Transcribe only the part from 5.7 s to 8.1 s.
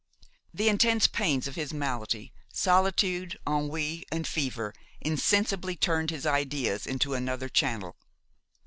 turned his ideas into another channel.